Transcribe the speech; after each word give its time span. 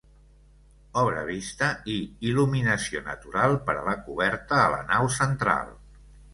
Obra 1.01 1.25
vista 1.27 1.69
i 1.97 1.99
il·luminació 2.31 3.03
natural 3.11 3.55
per 3.69 3.77
la 3.91 3.95
coberta 4.09 4.61
a 4.65 4.67
la 4.77 4.83
nau 4.93 5.15
central. 5.21 5.75